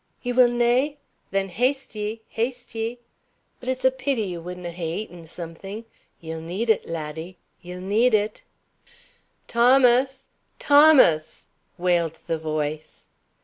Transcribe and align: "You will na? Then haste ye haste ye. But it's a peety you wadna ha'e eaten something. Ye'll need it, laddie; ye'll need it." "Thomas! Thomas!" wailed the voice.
"You 0.23 0.33
will 0.33 0.49
na? 0.49 0.95
Then 1.29 1.49
haste 1.49 1.93
ye 1.93 2.23
haste 2.29 2.73
ye. 2.73 2.97
But 3.59 3.69
it's 3.69 3.85
a 3.85 3.91
peety 3.91 4.23
you 4.23 4.41
wadna 4.41 4.71
ha'e 4.71 4.83
eaten 5.03 5.27
something. 5.27 5.85
Ye'll 6.19 6.41
need 6.41 6.71
it, 6.71 6.87
laddie; 6.89 7.37
ye'll 7.61 7.81
need 7.81 8.15
it." 8.15 8.41
"Thomas! 9.47 10.25
Thomas!" 10.57 11.45
wailed 11.77 12.17
the 12.25 12.39
voice. 12.39 13.05